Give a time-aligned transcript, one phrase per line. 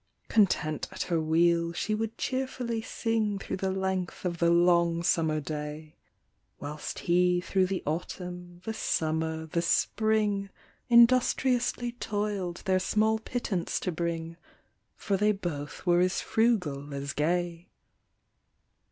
[0.29, 5.39] Content at her wheel she would cheerfully sing Thro' the length of the long summer
[5.39, 5.95] day;
[6.59, 10.49] Whilst he thro' the autumn, the summer, the spring,
[10.89, 14.37] Industriously toil'd their small pittance to bring,
[14.95, 17.69] For they both were as frugal as gay.